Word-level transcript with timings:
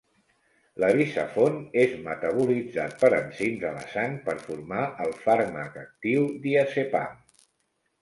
L'Avizafone 0.83 1.59
és 1.83 1.93
metabolitzat 2.07 2.97
per 3.05 3.13
enzims 3.19 3.69
a 3.73 3.77
la 3.77 3.85
sang 3.95 4.19
per 4.27 4.37
formar 4.49 4.89
el 5.07 5.17
fàrmac 5.23 5.81
actiu 5.87 6.29
diazepam. 6.51 7.27